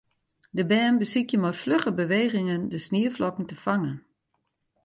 De 0.57 0.63
bern 0.71 0.95
besykje 1.01 1.37
mei 1.41 1.53
flugge 1.61 1.91
bewegingen 2.01 2.61
de 2.71 2.79
snieflokken 2.85 3.45
te 3.47 3.57
fangen. 3.65 3.97